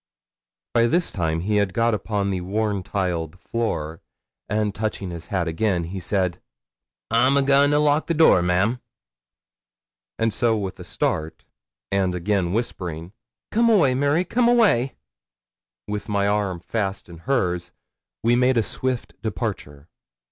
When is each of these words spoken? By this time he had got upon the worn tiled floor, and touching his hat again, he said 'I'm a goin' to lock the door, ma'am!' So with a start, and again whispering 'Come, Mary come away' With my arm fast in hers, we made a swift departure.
By 0.73 0.87
this 0.87 1.11
time 1.11 1.41
he 1.41 1.57
had 1.57 1.75
got 1.75 1.93
upon 1.93 2.31
the 2.31 2.41
worn 2.41 2.81
tiled 2.81 3.39
floor, 3.39 4.01
and 4.49 4.73
touching 4.73 5.11
his 5.11 5.27
hat 5.27 5.47
again, 5.47 5.83
he 5.83 5.99
said 5.99 6.41
'I'm 7.11 7.37
a 7.37 7.43
goin' 7.43 7.69
to 7.69 7.77
lock 7.77 8.07
the 8.07 8.15
door, 8.15 8.41
ma'am!' 8.41 8.81
So 10.31 10.57
with 10.57 10.79
a 10.79 10.83
start, 10.83 11.45
and 11.91 12.15
again 12.15 12.51
whispering 12.51 13.13
'Come, 13.51 13.67
Mary 13.99 14.25
come 14.25 14.47
away' 14.49 14.95
With 15.87 16.09
my 16.09 16.25
arm 16.27 16.61
fast 16.61 17.07
in 17.07 17.19
hers, 17.19 17.71
we 18.23 18.35
made 18.35 18.57
a 18.57 18.63
swift 18.63 19.21
departure. 19.21 19.87